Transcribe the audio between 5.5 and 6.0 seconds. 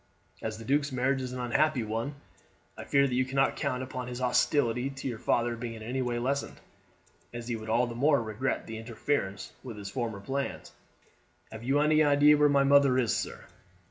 being in